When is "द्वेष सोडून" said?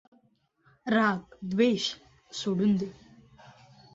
1.43-2.75